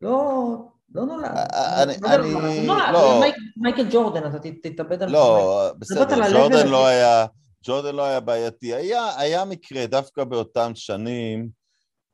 [0.00, 0.56] לא,
[0.94, 1.24] לא נולד.
[1.24, 3.20] אה, אני, לא אני, לא.
[3.56, 5.10] מייקל ג'ורדן, אתה תתאבד על...
[5.10, 7.26] לא, בסדר, ג'ורדן לא היה,
[7.64, 8.74] ג'ורדן לא היה בעייתי.
[8.74, 11.48] היה, היה מקרה, דווקא באותם שנים,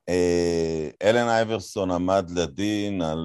[0.09, 3.19] אה, אלן אייברסון עמד לדין על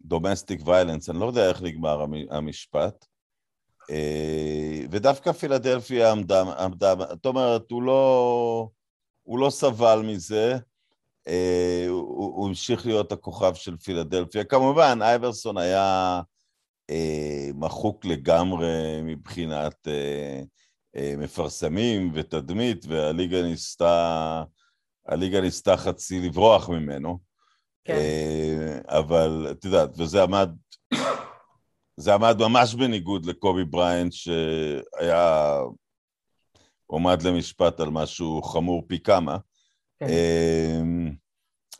[0.00, 3.06] דומסטיק ויילנס, אני לא יודע איך נגמר המשפט.
[3.90, 8.68] אה, ודווקא פילדלפיה עמדה, עמדה, זאת אומרת, הוא לא,
[9.22, 10.56] הוא לא סבל מזה.
[11.28, 14.44] אה, הוא, הוא המשיך להיות הכוכב של פילדלפיה.
[14.44, 16.20] כמובן, אייברסון היה
[16.90, 20.42] אה, מחוק לגמרי מבחינת אה,
[20.96, 24.42] אה, מפרסמים ותדמית, והליגה ניסתה,
[25.06, 27.18] הליגה ניסתה חצי לברוח ממנו.
[27.84, 27.94] כן.
[27.94, 30.50] אה, אבל את יודעת, וזה עמד,
[31.96, 35.60] זה עמד ממש בניגוד לקובי בריינט, שהיה
[36.86, 39.36] עומד למשפט על משהו חמור פי כמה.
[39.98, 40.06] כן.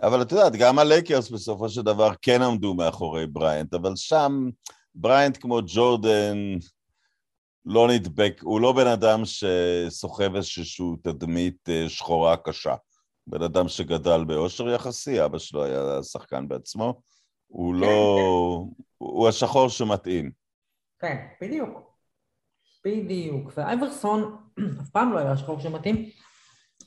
[0.03, 4.51] אבל את יודעת, גם הלייקרס בסופו של דבר כן עמדו מאחורי בריינט, אבל שם
[4.95, 6.37] בריינט כמו ג'ורדן
[7.65, 12.75] לא נדבק, הוא לא בן אדם שסוחב איזושהי תדמית אה, שחורה קשה.
[13.27, 17.01] בן אדם שגדל באושר יחסי, אבא שלו היה שחקן בעצמו,
[17.47, 18.65] הוא כן, לא...
[18.77, 18.83] כן.
[18.99, 20.31] הוא השחור שמתאים.
[20.99, 21.69] כן, בדיוק.
[22.85, 23.53] בדיוק.
[23.57, 24.37] ואייברסון
[24.83, 26.11] אף פעם לא היה השחור שמתאים,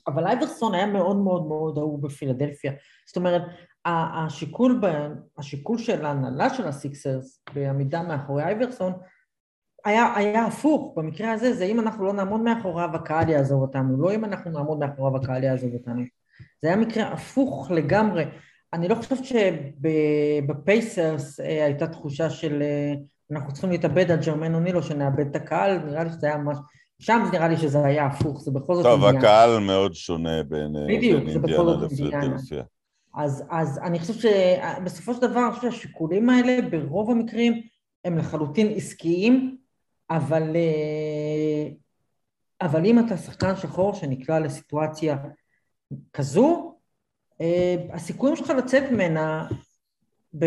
[0.08, 2.72] אבל אייברסון היה מאוד מאוד מאוד אהוב בפילדלפיה.
[3.08, 3.42] זאת אומרת,
[3.86, 4.86] השיקול, ב...
[5.38, 8.94] השיקול של ההנהלה של הסיקסרס בעמידה מאחורי אייברסון
[9.86, 14.16] היה, היה הפוך, במקרה הזה זה אם אנחנו לא נעמוד מאחוריו הקהל יעזוב אותנו, לא
[14.16, 16.02] אם אנחנו נעמוד מאחוריו הקהל יעזוב אותנו.
[16.62, 18.26] זה היה מקרה הפוך לגמרי.
[18.74, 19.20] אני לא חושבת
[20.46, 22.94] שבפייסרס אה, הייתה תחושה של אה,
[23.32, 26.58] אנחנו צריכים להתאבד על ג'רמן אונילו שנאבד את הקהל, נראה לי שזה היה ממש...
[27.00, 29.22] שם נראה לי שזה היה הפוך, זה בכל זאת טוב, אינדיאנה.
[29.22, 32.64] טוב, הקהל מאוד שונה בין, אה, בדיוק, בין אינדיאנה לפילדלפיה.
[33.16, 37.62] אז, אז אני חושבת שבסופו של דבר, אני חושבת שהשיקולים האלה ברוב המקרים
[38.06, 39.58] הם לחלוטין עסקיים,
[40.10, 40.56] אבל,
[42.62, 45.18] אבל אם אתה שחקן שחור שנקלע לסיטואציה
[46.14, 46.76] כזו,
[47.42, 49.48] אה, הסיכויים שלך לצאת ממנה,
[50.40, 50.46] ב...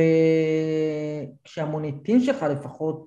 [1.45, 3.07] כשהמוניטין שלך לפחות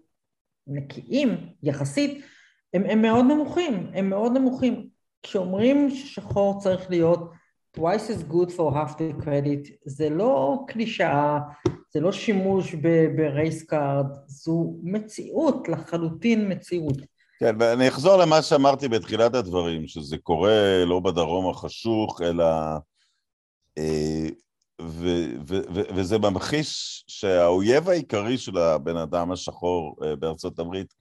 [0.68, 2.26] נקיים יחסית,
[2.76, 4.88] הם, הם מאוד נמוכים, הם מאוד נמוכים.
[5.24, 7.32] כשאומרים ששחור צריך להיות
[7.78, 11.40] twice as good for half the credit, זה לא קלישאה,
[11.94, 12.76] זה לא שימוש
[13.16, 16.98] ב race card, זו מציאות, לחלוטין מציאות.
[17.40, 22.46] כן, ואני אחזור למה שאמרתי בתחילת הדברים, שזה קורה לא בדרום החשוך, אלא...
[23.78, 24.28] אה,
[24.82, 30.94] ו- ו- ו- וזה ממחיש שהאויב העיקרי של הבן אדם השחור אה, בארצות הברית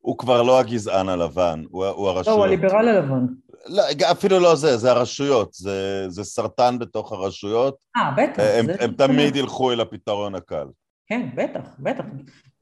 [0.00, 2.26] הוא כבר לא הגזען הלבן, הוא, הוא הרשויות.
[2.26, 3.26] לא, הוא הליברל הלבן.
[3.66, 7.76] לא, אפילו לא זה, זה הרשויות, זה, זה סרטן בתוך הרשויות.
[7.96, 8.42] אה, בטח.
[8.58, 10.66] הם, הם תמיד ילכו אל הפתרון הקל.
[11.06, 12.04] כן, בטח, בטח.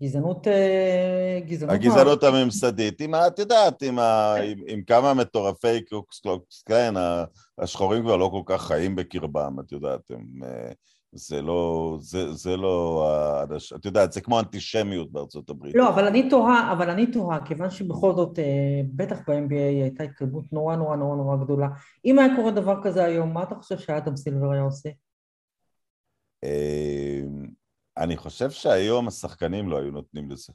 [0.02, 0.48] גזענות...
[0.48, 1.74] אה, גזענות...
[1.74, 3.00] הגזענות הממסדית.
[3.00, 6.20] עם, את יודעת, עם, ה, עם, עם כמה מטורפי קוקס
[6.66, 6.94] כן,
[7.58, 10.24] השחורים כבר לא כל כך חיים בקרבם, את יודעת, הם...
[11.12, 13.06] זה לא, זה, זה לא,
[13.76, 15.74] את יודעת, זה כמו אנטישמיות בארצות הברית.
[15.74, 20.52] לא, אבל אני תוהה, אבל אני תוהה, כיוון שבכל זאת, אה, בטח ב-NBA הייתה התקדמות
[20.52, 21.68] נורא נורא נורא נורא גדולה.
[22.04, 24.88] אם היה קורה דבר כזה היום, מה אתה חושב שאדם סילבר היה עושה?
[27.96, 30.52] אני חושב שהיום השחקנים לא היו נותנים לזה.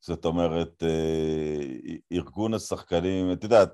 [0.00, 3.68] זאת אומרת, אה, ארגון השחקנים, את יודעת,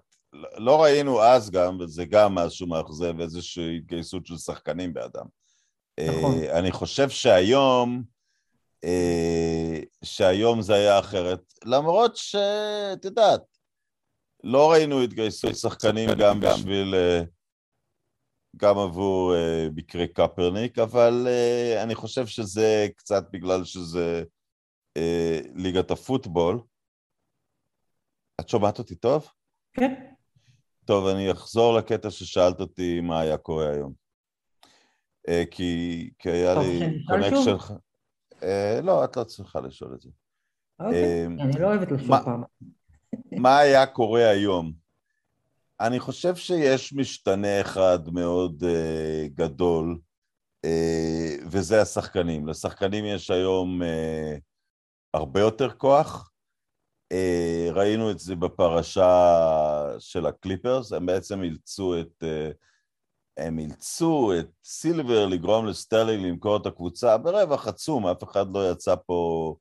[0.57, 5.27] לא ראינו אז גם, וזה גם משהו מאכזב, איזושהי התגייסות של שחקנים באדם.
[6.00, 6.38] נכון.
[6.38, 8.02] אה, אני חושב שהיום,
[8.85, 13.42] אה, שהיום זה היה אחרת, למרות שאת יודעת,
[14.44, 16.94] לא ראינו התגייסות שחקנים גם בשביל
[18.57, 19.35] גם עבור
[19.74, 21.28] מקרה קפרניק, אבל
[21.83, 24.22] אני חושב שזה קצת בגלל שזה
[25.54, 26.61] ליגת הפוטבול.
[28.40, 29.28] את שומעת אותי טוב?
[29.72, 29.94] כן.
[30.85, 34.04] טוב, אני אחזור לקטע ששאלת אותי מה היה קורה היום.
[35.29, 37.75] אה, כי, כי היה לי connection...
[38.33, 40.09] אה, לא, את לא צריכה לשאול את זה.
[40.81, 42.43] אוקיי, אה, אני לא אוהבת לשאול פעם.
[43.33, 44.73] מה היה קורה היום?
[45.81, 49.99] אני חושב שיש משתנה אחד מאוד אה, גדול,
[50.66, 52.49] אה, וזה השחקנים.
[52.49, 54.40] לשחקנים יש היום אה,
[55.15, 56.31] הרבה יותר כוח.
[57.12, 62.23] אה, ראינו את זה בפרשה של הקליפרס, הם בעצם אילצו את...
[62.23, 62.55] אה,
[63.37, 68.94] הם אילצו את סילבר לגרום לסטרלינג למכור את הקבוצה ברווח עצום, אף אחד לא יצא
[69.07, 69.55] פה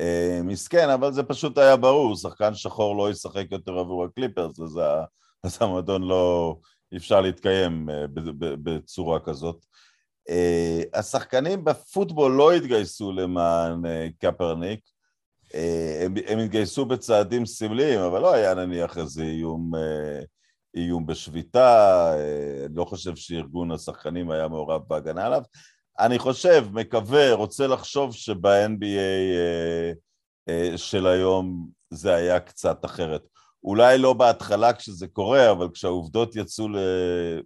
[0.00, 4.80] אה, מסכן, אבל זה פשוט היה ברור, שחקן שחור לא ישחק יותר עבור הקליפרס, וזה
[5.44, 6.56] אז המועדון לא,
[6.92, 8.04] אי אפשר להתקיים אה,
[8.62, 9.64] בצורה כזאת.
[10.28, 14.80] אה, השחקנים בפוטבול לא התגייסו למען אה, קפרניק,
[16.04, 19.70] הם, הם התגייסו בצעדים סמליים, אבל לא היה נניח איזה איום,
[20.74, 22.14] איום בשביתה,
[22.66, 25.42] אני לא חושב שארגון השחקנים היה מעורב בהגנה עליו.
[25.98, 29.96] אני חושב, מקווה, רוצה לחשוב שב-NBA
[30.76, 33.22] של היום זה היה קצת אחרת.
[33.64, 36.76] אולי לא בהתחלה כשזה קורה, אבל כשהעובדות יצאו, ל...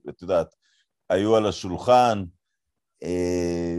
[0.09, 0.55] את יודעת,
[1.11, 2.25] היו על השולחן,
[3.03, 3.79] אה,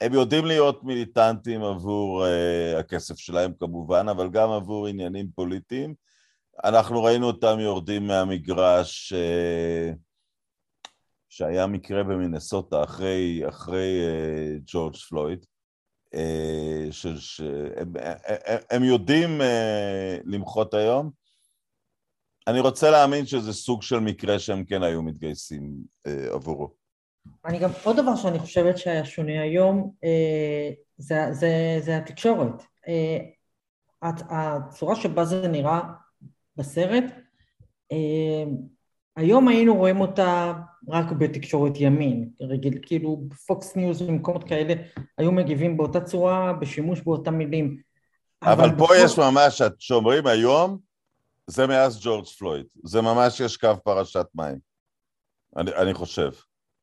[0.00, 5.94] הם יודעים להיות מיליטנטים עבור אה, הכסף שלהם כמובן, אבל גם עבור עניינים פוליטיים.
[6.64, 9.92] אנחנו ראינו אותם יורדים מהמגרש, אה,
[11.28, 15.46] שהיה מקרה במינסוטה אחרי, אחרי uh, ג'ורג' פלויד,
[16.14, 17.92] uh, שהם
[18.70, 21.10] הם יודעים uh, למחות היום.
[22.46, 26.70] אני רוצה להאמין שזה סוג של מקרה שהם כן היו מתגייסים עבורו.
[27.44, 29.92] אני גם, עוד דבר שאני חושבת שהיה שונה היום,
[30.96, 32.62] זה, זה, זה התקשורת.
[34.02, 35.80] הצורה שבה זה נראה
[36.60, 37.04] בסרט,
[37.92, 38.48] אה,
[39.16, 40.52] היום היינו רואים אותה
[40.88, 44.74] רק בתקשורת ימין, רגיל, כאילו פוקס ניוז ומקומות כאלה
[45.18, 47.80] היו מגיבים באותה צורה, בשימוש באותם מילים.
[48.42, 48.86] אבל, אבל פה.
[48.96, 50.78] יש ממש, שאומרים היום,
[51.46, 54.58] זה מאז ג'ורג' פלויד, זה ממש יש קו פרשת מים,
[55.56, 56.30] אני, אני חושב.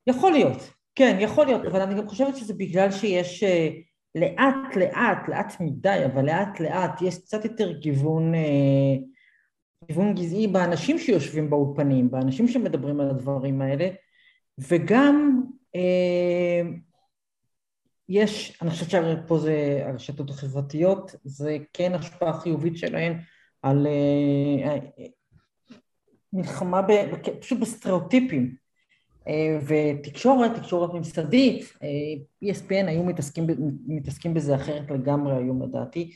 [0.07, 0.57] יכול להיות,
[0.95, 3.47] כן, יכול להיות, אבל אני גם חושבת שזה בגלל שיש אה,
[4.15, 9.16] לאט לאט, לאט מדי, אבל לאט לאט יש קצת יותר גיוון uh,
[9.85, 13.89] גיוון גזעי באנשים שיושבים באולפנים, באנשים שמדברים על הדברים האלה,
[14.59, 15.41] וגם
[15.75, 16.61] אה,
[18.09, 23.17] יש, אני חושבת שפה זה הרשתות החברתיות, זה כן השפעה חיובית שלהן
[23.61, 25.05] על אה, אה
[26.33, 26.91] מלחמה ב,
[27.39, 28.55] פשוט בסטריאוטיפים.
[29.27, 33.47] אה, ותקשורת, תקשורת ממסדית, אה, ESPN היו מתעסקים,
[33.87, 36.11] מתעסקים בזה אחרת לגמרי היום לדעתי.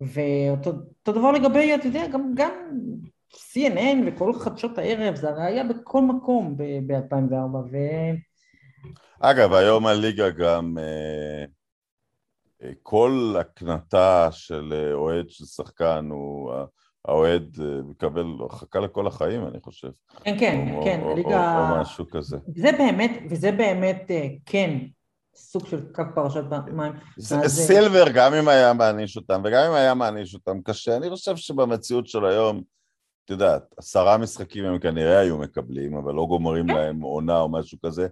[0.00, 0.72] ואותו
[1.12, 2.52] דבר לגבי, אתה יודע, גם, גם
[3.34, 7.76] CNN וכל חדשות הערב, זה הרי היה בכל מקום ב-2004, ו...
[9.20, 11.44] אגב, היום הליגה גם, אה,
[12.62, 16.52] אה, כל הקנטה של אה, אוהד של שחקן הוא,
[17.04, 19.90] האוהד מקבל הרחקה לכל החיים, אני חושב.
[20.24, 21.70] כן, כן, או, כן, או, הליגה...
[21.70, 22.36] או, או משהו כזה.
[22.56, 24.10] זה באמת, וזה באמת,
[24.46, 24.78] כן,
[25.40, 26.92] סוג של קו פרשת מים.
[27.46, 32.06] סילבר, גם אם היה מעניש אותם, וגם אם היה מעניש אותם קשה, אני חושב שבמציאות
[32.06, 32.62] של היום,
[33.24, 36.74] את יודעת, עשרה משחקים הם כנראה היו מקבלים, אבל לא גומרים כן.
[36.74, 38.08] להם עונה או משהו כזה.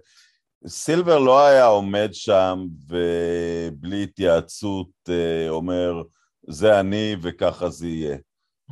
[0.67, 6.01] סילבר לא היה עומד שם ובלי התייעצות אה, אומר,
[6.47, 8.17] זה אני וככה זה יהיה.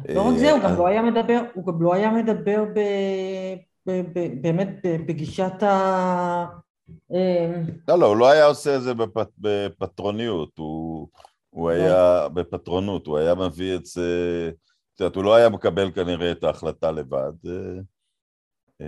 [0.09, 2.63] לא רק זה, הוא גם אה, לא היה מדבר, הוא גם לא היה מדבר
[4.41, 4.69] באמת
[5.05, 6.45] בגישת ה...
[7.11, 11.07] אמ, לא, לא, הוא לא היה עושה את זה בפט, בפטרוניות, הוא,
[11.49, 14.51] הוא היה בפטרונות, הוא היה מביא את זה,
[14.95, 17.31] את יודעת, הוא לא היה מקבל כנראה את ההחלטה לבד.
[17.45, 18.87] אה,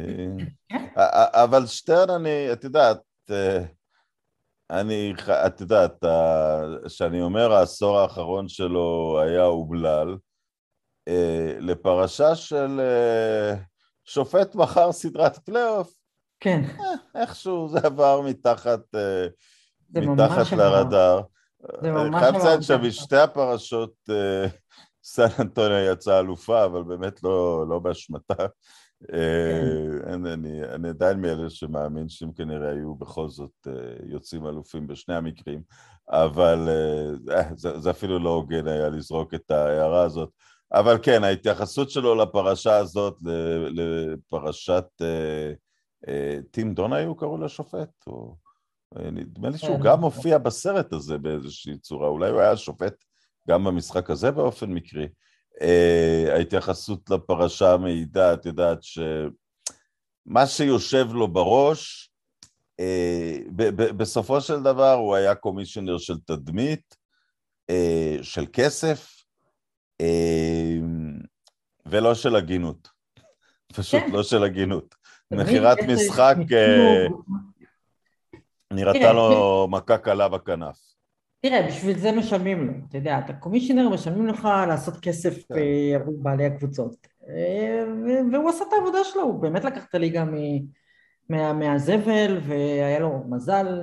[0.97, 3.63] אה, אבל שטרן, אני, את יודעת, אה,
[4.69, 5.13] אני,
[5.47, 6.03] את יודעת,
[6.85, 10.17] כשאני אומר העשור האחרון שלו היה אומלל,
[11.59, 12.81] לפרשה של
[14.05, 15.98] שופט מחר סדרת פלייאוף,
[16.39, 16.61] כן.
[16.79, 19.27] אה, איכשהו זה עבר מתחת, אה,
[19.89, 21.21] מתחת לרדאר.
[21.81, 22.19] זה ממש עבר.
[22.19, 24.47] חייב לציין שבשתי הפרשות אה,
[25.03, 28.45] סן אנטוניה יצאה אלופה, אבל באמת לא, לא באשמתה.
[29.07, 30.13] כן.
[30.13, 33.67] אני, אני, אני עדיין מאלה שמאמין שהם כנראה היו בכל זאת
[34.03, 35.61] יוצאים אלופים בשני המקרים,
[36.09, 36.69] אבל
[37.55, 40.29] זה, זה אפילו לא הוגן היה לזרוק את ההערה הזאת.
[40.73, 43.17] אבל כן, ההתייחסות שלו לפרשה הזאת,
[43.71, 45.53] לפרשת אה,
[46.51, 48.35] טים דונאיו קראו לשופט, או...
[48.97, 49.83] אה, נדמה לי שהוא כן.
[49.83, 53.03] גם הופיע בסרט הזה באיזושהי צורה, אולי הוא היה שופט
[53.49, 55.07] גם במשחק הזה באופן מקרי.
[55.59, 62.11] Uh, ההתייחסות לפרשה מעידה, את יודעת שמה שיושב לו בראש,
[63.97, 66.95] בסופו של דבר הוא היה קומישיונר של תדמית,
[68.21, 69.23] של כסף,
[71.85, 72.87] ולא של הגינות.
[73.73, 74.11] פשוט כן.
[74.11, 74.95] לא של הגינות.
[75.31, 77.07] מכירת משחק אה,
[78.73, 80.77] נראתה לו מכה קלה בכנף.
[81.41, 85.55] תראה, בשביל זה משלמים לו, אתה יודע, אתה קומישיונר, משלמים לך לעשות כסף כן.
[85.55, 87.07] אה, עבור בעלי הקבוצות.
[87.29, 87.83] אה,
[88.31, 90.25] והוא עשה את העבודה שלו, הוא באמת לקח את הליגה
[91.29, 93.81] מהזבל, והיה לו מזל,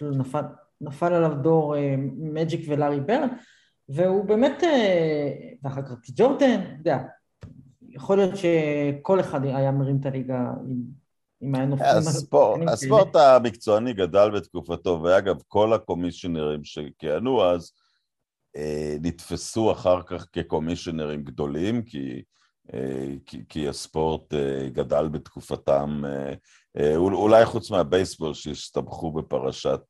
[0.00, 0.42] נפל,
[0.80, 1.74] נפל עליו דור
[2.16, 3.28] מג'יק ולארי ברן,
[3.88, 4.62] והוא באמת,
[5.62, 6.98] ואחר כך ג'ורדן, אתה יודע,
[7.94, 10.82] יכול להיות שכל אחד היה מרים את הליגה עם,
[11.40, 11.86] עם הנופים.
[11.86, 17.72] הספורט, הספורט המקצועני גדל בתקופתו, ואגב, כל הקומישיונרים שכיהנו אז
[18.56, 22.22] אה, נתפסו אחר כך כקומישיונרים גדולים, כי,
[22.74, 26.02] אה, כי, כי הספורט אה, גדל בתקופתם,
[26.96, 29.80] אולי חוץ מהבייסבול שהסתבכו בפרשת,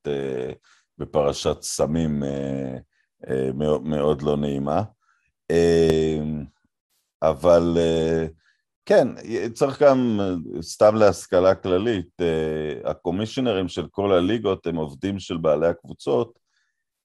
[0.98, 2.22] בפרשת סמים
[3.84, 4.82] מאוד לא נעימה.
[7.24, 8.26] אה, אבל אה,
[8.86, 9.08] כן,
[9.54, 10.20] צריך גם,
[10.60, 16.38] סתם להשכלה כללית, אה, הקומישיונרים של כל הליגות הם עובדים של בעלי הקבוצות,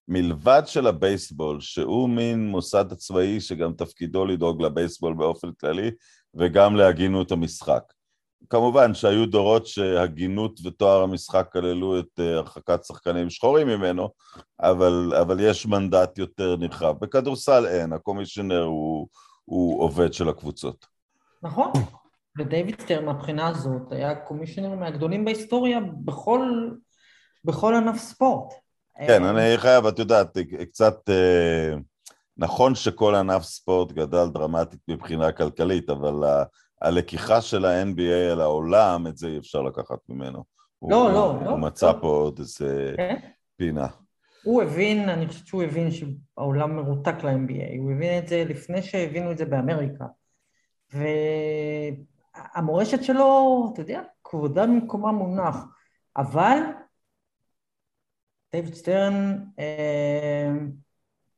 [0.07, 5.91] מלבד של הבייסבול, שהוא מין מוסד עצמאי שגם תפקידו לדאוג לבייסבול באופן כללי,
[6.35, 7.83] וגם להגינות המשחק.
[8.49, 14.09] כמובן שהיו דורות שהגינות וטוהר המשחק כללו את אה, הרחקת שחקנים שחורים ממנו,
[14.59, 16.95] אבל, אבל יש מנדט יותר נרחב.
[17.01, 19.07] בכדורסל אין, הקומישיונר הוא,
[19.49, 20.85] הוא עובד של הקבוצות.
[21.43, 21.71] נכון,
[22.37, 26.69] ודייוויד סטרן מהבחינה הזאת היה קומישיונר מהגדולים בהיסטוריה בכל,
[27.45, 28.53] בכל ענף ספורט.
[29.07, 30.37] כן, אני חייב, את יודעת,
[30.71, 31.09] קצת...
[31.09, 31.75] אה,
[32.37, 36.23] נכון שכל ענף ספורט גדל דרמטית מבחינה כלכלית, אבל
[36.81, 40.43] הלקיחה של ה-NBA על העולם, את זה אי אפשר לקחת ממנו.
[40.81, 41.49] לא, הוא, לא, הוא לא.
[41.49, 41.97] הוא מצא לא.
[42.01, 43.15] פה עוד איזה כן?
[43.57, 43.87] פינה.
[44.43, 49.31] הוא הבין, אני חושבת שהוא הבין שהעולם מרותק ל-NBA, הוא הבין את זה לפני שהבינו
[49.31, 50.05] את זה באמריקה.
[50.93, 55.55] והמורשת שלו, אתה יודע, כבודה במקומה מונח,
[56.17, 56.57] אבל
[58.51, 60.51] דייוויד סטרן, אה,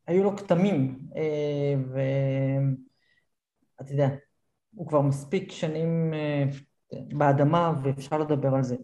[0.06, 1.74] היו לו כתמים, אה,
[3.78, 4.08] ואתה יודע,
[4.74, 6.44] הוא כבר מספיק שנים אה,
[6.92, 8.76] באדמה ואפשר לדבר על זה.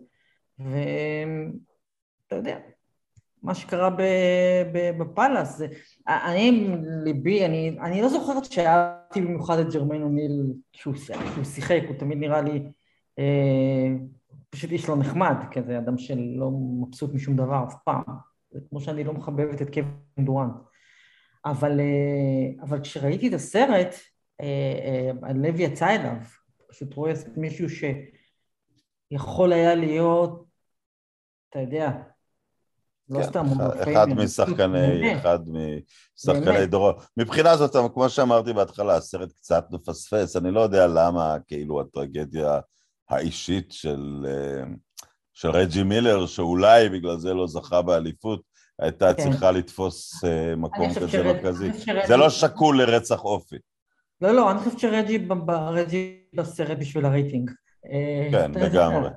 [0.59, 2.59] ואתה יודע,
[3.43, 3.91] מה שקרה
[4.99, 5.63] בפאלאס.
[6.09, 6.69] אני,
[7.05, 10.95] ליבי, אני, אני לא זוכרת שאהבתי במיוחד את ג'רמיין אוניל כשהוא,
[11.45, 12.63] שיחק, הוא תמיד נראה לי
[13.19, 13.89] אה,
[14.51, 18.03] פשוט איש לא נחמד, כזה אדם שלא מבסוט משום דבר אף פעם.
[18.51, 20.53] זה כמו שאני לא מחבבת את קווין דורנט.
[21.45, 23.95] אבל, אה, אבל כשראיתי את הסרט,
[24.41, 24.47] אה,
[24.85, 26.17] אה, הלב יצא אליו,
[26.69, 27.67] פשוט רואה מישהו
[29.11, 30.45] שיכול היה להיות,
[31.51, 31.91] אתה יודע,
[33.11, 33.47] לא כן, סתם
[33.83, 36.93] אחד משחקני, אחד משחקני דורו.
[37.17, 42.61] מבחינה זאת, כמו שאמרתי בהתחלה, הסרט קצת מפספס, אני לא יודע למה, כאילו, הטרגדיה
[43.11, 44.27] האישית של,
[45.33, 48.41] של רג'י מילר, שאולי בגלל זה לא זכה באליפות,
[48.79, 49.23] הייתה כן.
[49.23, 51.71] צריכה לתפוס uh, מקום כזה מרכזי.
[52.07, 53.57] זה לא שקול לרצח אופי.
[54.21, 55.29] לא, לא, אני חושבת שרג'י
[56.35, 57.51] בסרט בשביל הרייטינג.
[57.93, 59.09] אה, כן, לגמרי.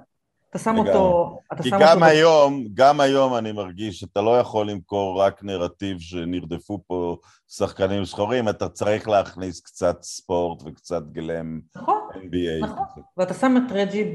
[0.51, 1.37] אתה שם אותו...
[1.63, 7.17] כי גם היום, גם היום אני מרגיש שאתה לא יכול למכור רק נרטיב שנרדפו פה
[7.47, 12.63] שחקנים שחורים, אתה צריך להכניס קצת ספורט וקצת גלם נכון, NBA.
[12.63, 14.11] נכון, ואתה שם את רג'י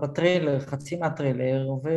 [0.00, 1.88] בטריילר, חצי מהטריילר, ו...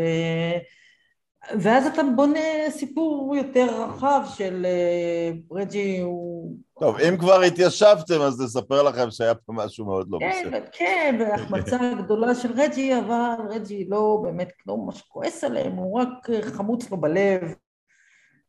[1.60, 6.56] ואז אתה בונה סיפור יותר רחב של אה, רג'י הוא...
[6.80, 10.66] טוב, אם כבר התיישבתם, אז נספר לכם שהיה פה משהו מאוד לא כן, בסדר.
[10.72, 16.30] כן, והחמצה הגדולה של רג'י, אבל רג'י לא באמת, לא ממש כועס עליהם, הוא רק
[16.30, 17.42] אה, חמוץ לו בלב,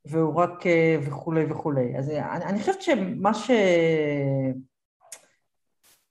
[0.04, 1.98] והוא רק אה, וכולי וכולי.
[1.98, 3.50] אז אני, אני חושבת שמה ש...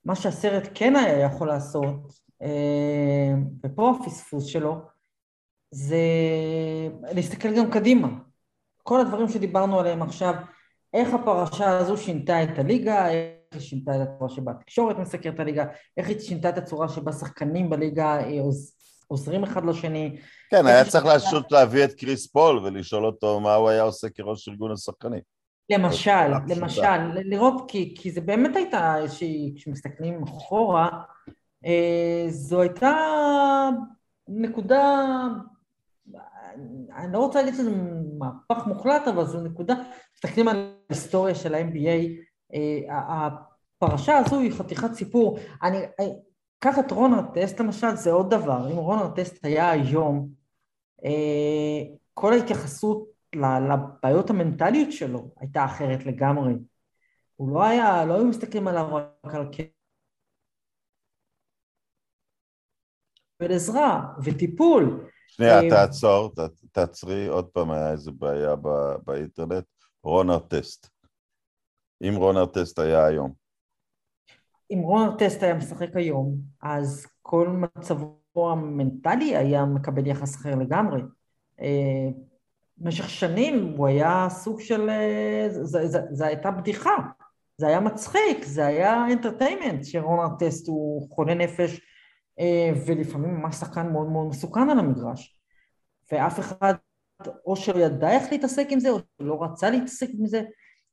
[0.06, 2.14] מה שהסרט כן היה יכול לעשות,
[3.64, 4.95] ופה הפספוס שלו,
[5.72, 5.98] זה
[7.12, 8.08] להסתכל גם קדימה.
[8.84, 10.34] כל הדברים שדיברנו עליהם עכשיו,
[10.94, 15.40] איך הפרשה הזו שינתה את הליגה, איך היא שינתה את הצורה שבה התקשורת מסקרת את
[15.40, 15.66] הליגה,
[15.98, 18.42] איך היא שינתה את הצורה שבה שחקנים בליגה אה,
[19.08, 20.18] עוזרים אחד לשני.
[20.52, 24.50] כן, היה צריך פשוט להביא את קריס פול ולשאול אותו מה הוא היה עושה כראש
[24.50, 25.22] ארגון השחקנים.
[25.70, 30.90] למשל, למשל, לראות, כי, כי זה באמת הייתה איזושהי, כשמסתכלים אחורה,
[31.66, 32.96] אה, זו הייתה
[34.28, 35.06] נקודה
[36.96, 37.72] אני לא רוצה להגיד שזה
[38.20, 39.74] מהפך מוחלט, אבל זו נקודה,
[40.16, 42.10] מסתכלים על ההיסטוריה של ה-MBA,
[42.54, 43.00] אה,
[43.82, 45.40] הפרשה הזו היא חתיכת סיפור.
[45.64, 45.78] אני,
[46.60, 48.72] קח את רון ארטסט למשל, זה עוד דבר.
[48.72, 50.30] אם רון ארטסט היה היום,
[51.06, 56.54] אה, כל ההתייחסות לבעיות המנטליות שלו הייתה אחרת לגמרי.
[57.36, 58.86] הוא לא היה, לא היו מסתכלים עליו
[59.26, 59.34] רק
[63.40, 65.08] על עזרה וטיפול.
[65.28, 66.34] שנייה, אה, תעצור,
[66.72, 68.56] תעצרי, עוד פעם היה איזה בעיה
[69.06, 69.66] באינטרנט.
[70.04, 70.88] רון ארטסט.
[72.02, 73.34] אם רון ארטסט היה היום.
[74.72, 81.02] אם רון ארטסט היה משחק היום, אז כל מצבו המנטלי היה מקבל יחס אחר לגמרי.
[81.62, 82.10] אה,
[82.78, 84.90] במשך שנים הוא היה סוג של...
[84.90, 85.48] אה,
[86.12, 86.96] זו הייתה בדיחה,
[87.58, 91.82] זה היה מצחיק, זה היה אנטרטיימנט, שרון ארטסט הוא חולה נפש
[92.86, 95.40] ולפעמים ממש שחקן מאוד מאוד מסוכן על המגרש.
[96.12, 96.74] ואף אחד
[97.46, 100.42] או שלא ידע איך להתעסק עם זה, או שלא רצה להתעסק עם זה,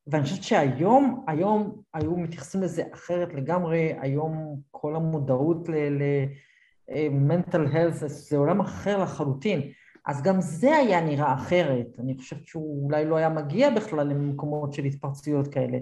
[0.06, 8.36] ואני חושבת שהיום, היום היו מתייחסים לזה אחרת לגמרי, היום כל המודעות ל-mental health זה
[8.36, 9.60] עולם אחר לחלוטין,
[10.06, 14.72] אז גם זה היה נראה אחרת, אני חושבת שהוא אולי לא היה מגיע בכלל למקומות
[14.72, 15.78] של התפרצויות כאלה.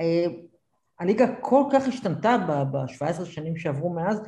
[0.00, 0.24] אה,
[1.00, 2.36] הליגה כל כך השתנתה
[2.72, 4.20] ב-17 שנים שעברו מאז,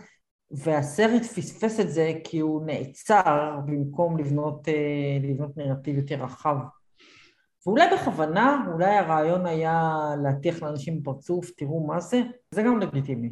[0.51, 6.57] והסרט פספס את זה כי הוא נעצר במקום לבנות, אה, לבנות נרטיב יותר רחב.
[7.67, 9.93] ואולי בכוונה, אולי הרעיון היה
[10.23, 12.23] להטיח לאנשים בפרצוף, תראו מה זה,
[12.55, 13.31] זה גם לגיטימי.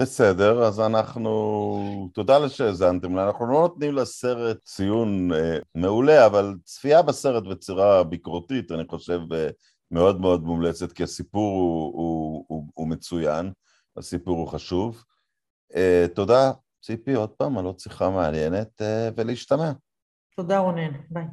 [0.00, 2.10] בסדר, אז אנחנו...
[2.14, 8.82] תודה שהאזנתם אנחנו לא נותנים לסרט ציון אה, מעולה, אבל צפייה בסרט בצורה ביקורתית, אני
[8.88, 9.48] חושב, אה,
[9.90, 13.52] מאוד מאוד מומלצת, כי הסיפור הוא, הוא, הוא, הוא מצוין,
[13.96, 15.04] הסיפור הוא חשוב.
[15.76, 16.52] אה, תודה,
[16.82, 19.72] ציפי, עוד פעם, על עוד שיחה מעניינת, אה, ולהשתמע.
[20.36, 21.24] תודה רונן, ביי.